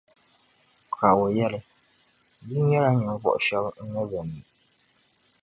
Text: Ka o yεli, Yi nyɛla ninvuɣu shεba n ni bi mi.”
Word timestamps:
Ka 0.95 1.09
o 1.23 1.25
yεli, 1.37 1.59
Yi 2.47 2.57
nyɛla 2.69 2.89
ninvuɣu 2.93 3.39
shεba 3.45 3.69
n 3.81 3.85
ni 3.93 4.01
bi 4.09 4.19
mi.” 4.29 4.41